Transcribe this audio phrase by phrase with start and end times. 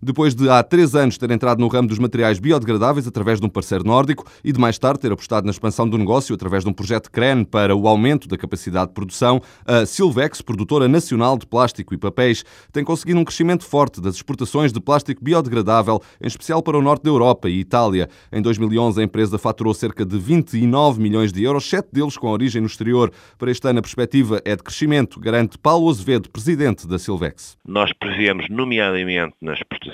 [0.00, 3.48] Depois de há três anos ter entrado no ramo dos materiais biodegradáveis através de um
[3.48, 6.72] parceiro nórdico e de mais tarde ter apostado na expansão do negócio através de um
[6.72, 11.94] projeto CREN para o aumento da capacidade de produção, a Silvex, produtora nacional de plástico
[11.94, 16.78] e papéis, tem conseguido um crescimento forte das exportações de plástico biodegradável, em especial para
[16.78, 18.08] o norte da Europa e Itália.
[18.30, 22.60] Em 2011, a empresa faturou cerca de 29 milhões de euros, sete deles com origem
[22.60, 23.10] no exterior.
[23.36, 27.58] Para este ano, a perspectiva é de crescimento, garante Paulo Azevedo, presidente da Silvex.
[27.66, 29.87] Nós prevemos, nomeadamente nas exportações,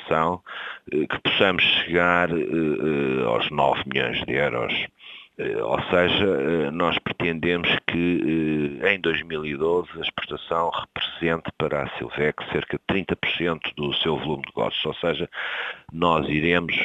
[0.93, 4.87] eh, que possamos chegar eh, eh, aos 9 milhões de euros.
[5.65, 13.03] Ou seja, nós pretendemos que em 2012 a exportação represente para a Silvec cerca de
[13.03, 14.87] 30% do seu volume de negócios.
[14.87, 15.29] Ou seja,
[15.93, 16.77] nós iremos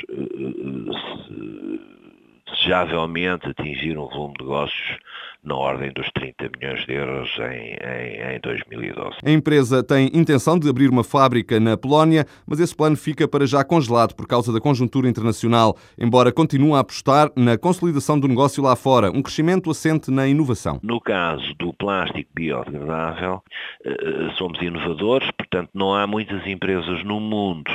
[2.52, 5.00] desejavelmente atingir um volume de negócios
[5.44, 9.18] na ordem dos 30 milhões de euros em, em, em 2012.
[9.24, 13.48] A empresa tem intenção de abrir uma fábrica na Polónia, mas esse plano fica para
[13.48, 18.62] já congelado por causa da conjuntura internacional, embora continue a apostar na consolidação do negócio
[18.62, 20.80] lá fora, um crescimento assente na inovação.
[20.84, 23.42] No caso do plástico biodegradável,
[23.86, 27.72] eh, eh, somos inovadores, portanto não há muitas empresas no mundo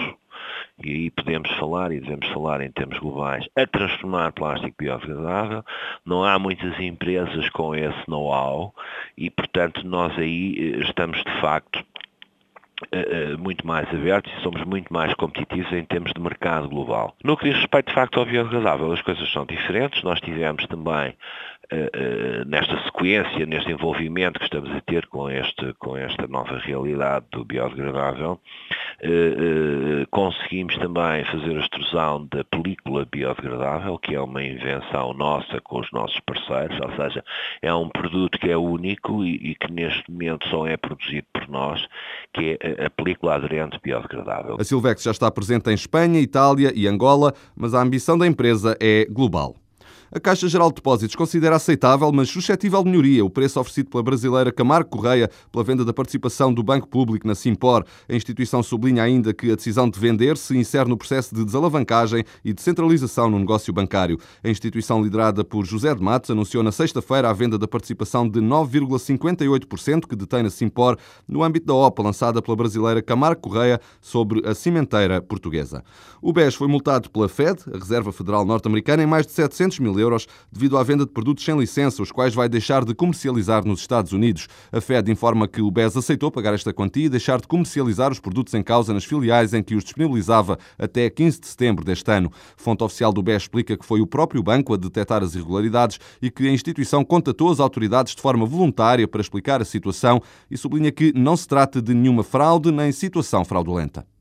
[0.84, 5.64] e aí podemos falar e devemos falar em termos globais, a transformar plástico biodegradável.
[6.04, 8.74] Não há muitas empresas com esse know-how
[9.16, 11.84] e, portanto, nós aí eh, estamos de facto
[12.92, 17.16] eh, eh, muito mais abertos e somos muito mais competitivos em termos de mercado global.
[17.24, 20.02] No que diz respeito, de facto, ao biodegradável, as coisas são diferentes.
[20.02, 21.16] Nós tivemos também
[22.46, 27.42] nesta sequência, neste envolvimento que estamos a ter com, este, com esta nova realidade do
[27.42, 28.38] biodegradável,
[30.10, 35.90] conseguimos também fazer a extrusão da película biodegradável, que é uma invenção nossa com os
[35.92, 37.24] nossos parceiros, ou seja,
[37.62, 41.48] é um produto que é único e, e que neste momento só é produzido por
[41.48, 41.86] nós,
[42.32, 44.56] que é a película aderente biodegradável.
[44.58, 48.76] A Silvex já está presente em Espanha, Itália e Angola, mas a ambição da empresa
[48.80, 49.56] é global.
[50.16, 54.00] A Caixa Geral de Depósitos considera aceitável, mas suscetível de melhoria, o preço oferecido pela
[54.00, 57.84] brasileira Camargo Correia pela venda da participação do Banco Público na Simpor.
[58.08, 62.22] A instituição sublinha ainda que a decisão de vender se insere no processo de desalavancagem
[62.44, 64.16] e de centralização no negócio bancário.
[64.44, 68.38] A instituição liderada por José de Matos anunciou na sexta-feira a venda da participação de
[68.38, 70.96] 9,58% que detém na Simpor
[71.26, 75.82] no âmbito da OPA lançada pela brasileira Camargo Correia sobre a cimenteira portuguesa.
[76.22, 79.98] O BES foi multado pela Fed, a Reserva Federal Norte-Americana, em mais de 700 mil
[79.98, 83.66] euros euros devido à venda de produtos sem licença, os quais vai deixar de comercializar
[83.66, 84.46] nos Estados Unidos.
[84.70, 88.20] A Fed informa que o BES aceitou pagar esta quantia e deixar de comercializar os
[88.20, 92.30] produtos em causa nas filiais em que os disponibilizava até 15 de setembro deste ano.
[92.56, 96.30] Fonte oficial do BES explica que foi o próprio banco a detectar as irregularidades e
[96.30, 100.20] que a instituição contatou as autoridades de forma voluntária para explicar a situação
[100.50, 104.13] e sublinha que não se trata de nenhuma fraude nem situação fraudulenta.